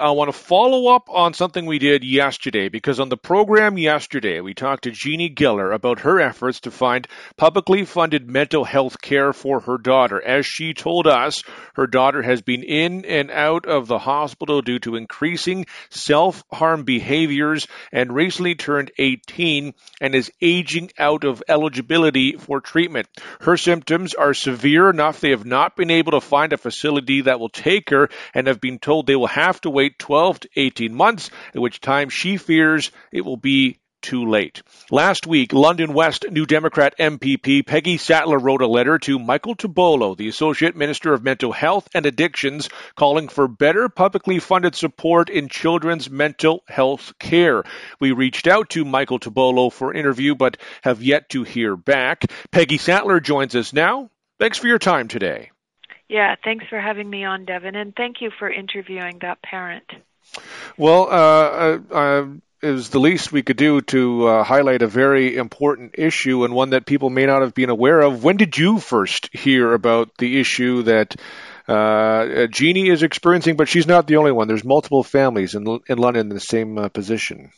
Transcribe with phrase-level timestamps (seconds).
[0.00, 4.40] I want to follow up on something we did yesterday because on the program yesterday,
[4.40, 9.32] we talked to Jeannie Giller about her efforts to find publicly funded mental health care
[9.32, 10.22] for her daughter.
[10.22, 11.42] As she told us,
[11.74, 16.84] her daughter has been in and out of the hospital due to increasing self harm
[16.84, 23.08] behaviors and recently turned 18 and is aging out of eligibility for treatment.
[23.40, 27.40] Her symptoms are severe enough they have not been able to find a facility that
[27.40, 30.48] will take her and have been told they will have to wait wait 12 to
[30.56, 34.62] 18 months, at which time she fears it will be too late.
[34.90, 40.16] Last week, London West New Democrat MPP Peggy Sattler wrote a letter to Michael Tibollo,
[40.16, 45.48] the Associate Minister of Mental Health and Addictions, calling for better publicly funded support in
[45.48, 47.64] children's mental health care.
[47.98, 52.30] We reached out to Michael Tibollo for an interview, but have yet to hear back.
[52.52, 54.10] Peggy Sattler joins us now.
[54.38, 55.50] Thanks for your time today.
[56.08, 59.84] Yeah, thanks for having me on, Devon, and thank you for interviewing that parent.
[60.76, 62.26] Well, uh, uh, uh,
[62.62, 66.54] it was the least we could do to uh, highlight a very important issue and
[66.54, 68.24] one that people may not have been aware of.
[68.24, 71.14] When did you first hear about the issue that
[71.68, 73.56] uh, Jeannie is experiencing?
[73.56, 74.48] But she's not the only one.
[74.48, 77.52] There's multiple families in in London in the same uh, position.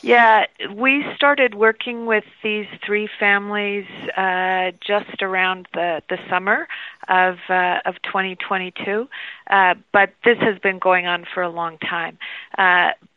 [0.00, 3.84] Yeah, we started working with these three families
[4.16, 6.68] uh, just around the, the summer
[7.08, 9.08] of uh, of 2022,
[9.50, 12.16] uh, but this has been going on for a long time.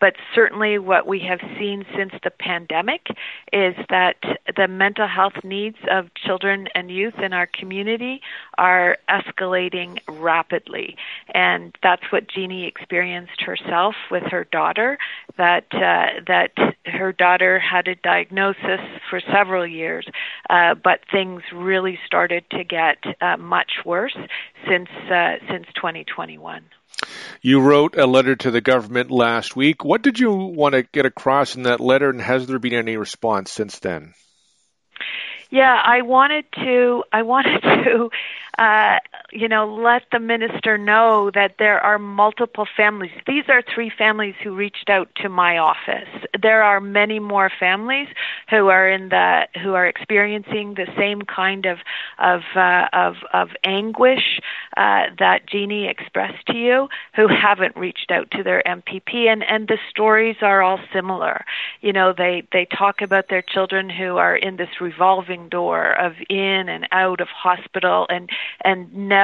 [0.00, 3.06] But certainly, what we have seen since the pandemic
[3.52, 4.16] is that
[4.56, 8.22] the mental health needs of children and youth in our community
[8.56, 10.96] are escalating rapidly,
[11.34, 14.98] and that's what Jeannie experienced herself with her daughter.
[15.36, 16.52] That uh, that
[16.86, 20.06] her daughter had a diagnosis for several years,
[20.48, 24.16] uh, but things really started to get uh, much worse
[24.66, 26.62] since uh, since 2021.
[27.42, 29.84] You wrote a letter to the government last week.
[29.84, 32.96] What did you want to get across in that letter, and has there been any
[32.96, 34.14] response since then?
[35.50, 37.04] Yeah, I wanted to.
[37.12, 38.10] I wanted to
[38.58, 38.98] uh,
[39.32, 43.12] you know, let the minister know that there are multiple families.
[43.26, 46.08] These are three families who reached out to my office.
[46.40, 48.08] There are many more families
[48.48, 51.78] who are in the who are experiencing the same kind of
[52.18, 54.40] of uh, of, of anguish
[54.76, 59.68] uh, that Jeannie expressed to you, who haven't reached out to their MPP, and and
[59.68, 61.44] the stories are all similar.
[61.80, 66.14] You know, they they talk about their children who are in this revolving door of
[66.28, 68.28] in and out of hospital and
[68.64, 69.19] and never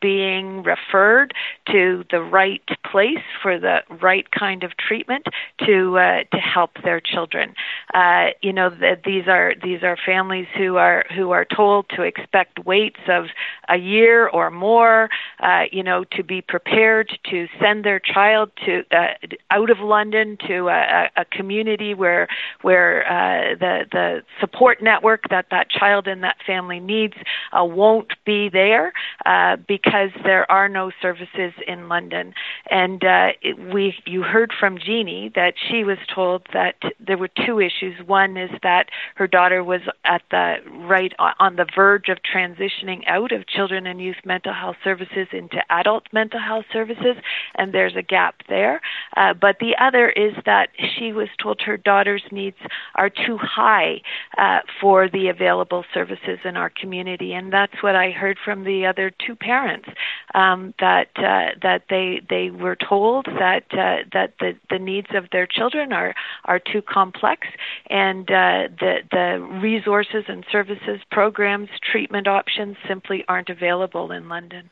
[0.00, 1.34] being referred
[1.70, 5.26] to the right place for the right kind of treatment
[5.66, 7.54] to uh, to help their children.
[7.94, 12.02] Uh, you know, that these are these are families who are who are told to
[12.02, 13.26] expect waits of
[13.68, 15.08] a year or more.
[15.40, 19.14] Uh, you know, to be prepared to send their child to uh,
[19.50, 22.28] out of London to a, a community where
[22.62, 27.14] where uh, the the support network that that child and that family needs
[27.52, 28.92] uh, won't be there
[29.28, 32.32] uh, because there are no services in London.
[32.70, 33.32] And uh,
[33.70, 37.94] we, you heard from Jeannie that she was told that there were two issues.
[38.06, 40.56] One is that her daughter was at the
[40.88, 45.58] right on the verge of transitioning out of children and youth mental health services into
[45.70, 47.16] adult mental health services,
[47.56, 48.80] and there's a gap there.
[49.16, 52.56] Uh, but the other is that she was told her daughter's needs
[52.94, 54.00] are too high
[54.38, 58.86] uh, for the available services in our community, and that's what I heard from the
[58.86, 59.88] other two parents
[60.34, 65.24] um, that uh, that they they were told that uh, that the the needs of
[65.32, 66.14] their children are
[66.46, 67.46] are too complex
[67.90, 70.77] and uh, the the resources and services
[71.10, 74.70] programs treatment options simply aren't available in London.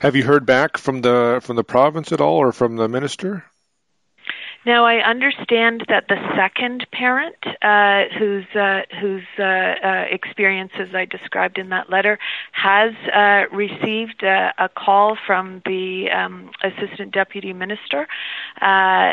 [0.00, 3.44] Have you heard back from the from the province at all or from the minister?
[4.66, 11.04] Now I understand that the second parent, uh, whose uh, whose uh, uh, experiences I
[11.04, 12.18] described in that letter,
[12.50, 18.08] has uh, received a, a call from the um, assistant deputy minister.
[18.60, 19.12] Uh,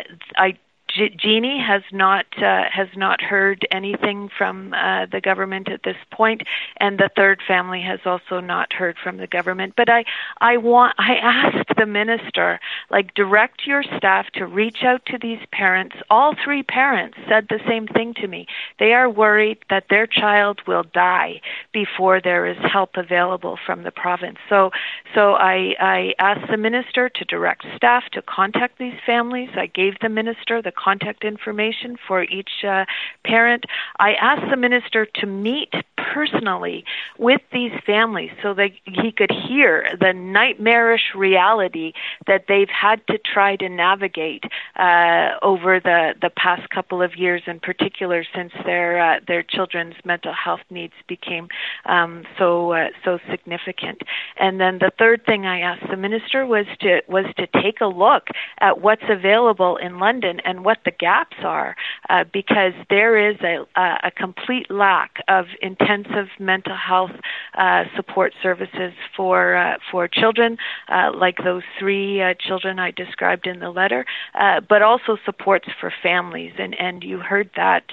[0.94, 6.44] Jeannie has not uh, has not heard anything from uh, the government at this point,
[6.78, 9.74] and the third family has also not heard from the government.
[9.76, 10.06] But I
[10.40, 12.60] I want I asked the minister
[12.90, 15.96] like direct your staff to reach out to these parents.
[16.10, 18.46] All three parents said the same thing to me.
[18.80, 21.42] They are worried that their child will die
[21.72, 24.38] before there is help available from the province.
[24.50, 24.72] So
[25.16, 29.50] so I I asked the minister to direct staff to contact these families.
[29.56, 32.86] I gave the minister the contact information for each uh,
[33.26, 33.66] parent.
[34.00, 35.74] I asked the minister to meet
[36.14, 36.84] personally
[37.18, 41.94] with these families so that he could hear the nightmarish reality
[42.28, 44.44] that they've had to try to navigate
[44.76, 49.96] uh, over the, the past couple of years, in particular since their uh, their children's
[50.06, 51.48] mental health needs became
[51.86, 54.02] um, so uh, so significant.
[54.38, 57.86] And then the third thing I asked the minister was to was to take a
[57.86, 58.28] look
[58.60, 61.76] at what's available in London and what the gaps are,
[62.10, 67.12] uh, because there is a, a complete lack of intensive mental health
[67.58, 70.58] uh, support services for uh, for children,
[70.90, 74.06] uh, like those three uh, children I described in the letter,
[74.40, 76.54] uh, but also supports for families.
[76.58, 77.84] And and you heard that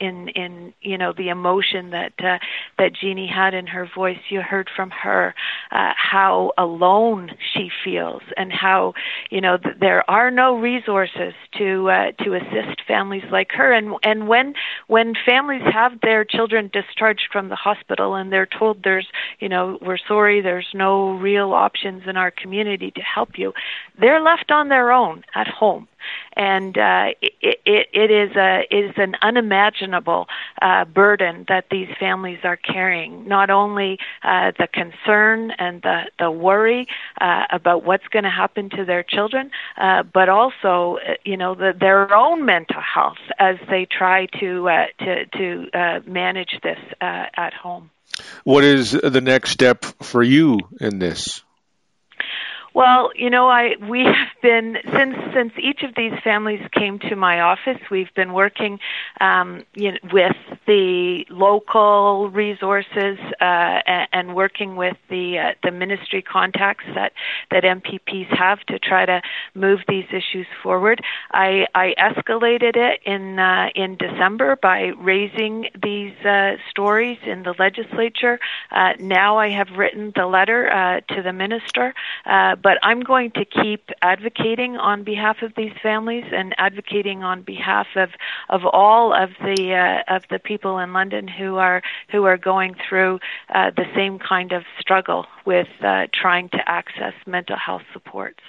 [0.00, 4.18] in in you know the emotion that that Jeannie had in her voice.
[4.28, 5.34] You heard from her
[5.70, 8.94] how alone she feels and how
[9.30, 13.72] you know th- there are no resources to Uh, to assist families like her.
[13.72, 14.54] And and when
[14.86, 19.06] when families have their children discharged from the hospital and they're told there's
[19.40, 23.52] you know we're sorry there's no real options in our community to help you
[23.98, 25.88] they're left on their own at home
[26.36, 30.26] and uh, it, it, it is a is an unimaginable
[30.60, 33.26] uh, burden that these families are carrying.
[33.28, 36.86] Not only uh, the concern and the the worry
[37.20, 41.54] uh, about what's going to happen to their children, uh, but also uh, you know
[41.54, 46.78] the, their own mental health as they try to uh, to to uh, manage this
[47.00, 47.90] uh, at home.
[48.44, 51.42] What is the next step for you in this?
[52.74, 57.14] Well, you know, I we have been since since each of these families came to
[57.14, 57.78] my office.
[57.88, 58.80] We've been working
[59.20, 60.36] um, you know, with
[60.66, 67.12] the local resources uh, and, and working with the uh, the ministry contacts that
[67.52, 69.22] that MPPs have to try to
[69.54, 71.00] move these issues forward.
[71.30, 77.54] I, I escalated it in uh, in December by raising these uh, stories in the
[77.56, 78.40] legislature.
[78.72, 81.94] Uh, now I have written the letter uh, to the minister.
[82.26, 87.42] Uh, but I'm going to keep advocating on behalf of these families and advocating on
[87.42, 88.08] behalf of
[88.48, 92.74] of all of the uh, of the people in London who are who are going
[92.88, 93.20] through
[93.54, 98.40] uh, the same kind of struggle with uh, trying to access mental health supports.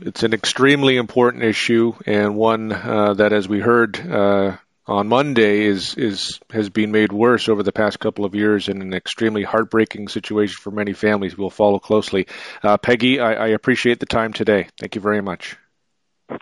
[0.00, 4.56] It's an extremely important issue and one uh, that, as we heard uh,
[4.86, 8.82] on Monday is is has been made worse over the past couple of years in
[8.82, 11.36] an extremely heartbreaking situation for many families.
[11.36, 12.26] We'll follow closely.
[12.62, 14.68] Uh, Peggy, I, I, appreciate the time today.
[14.78, 15.56] Thank you very much.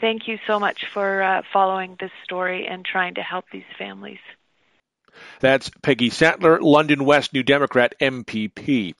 [0.01, 4.21] Thank you so much for uh, following this story and trying to help these families.
[5.41, 8.95] That's Peggy Sattler, London West New Democrat MPP.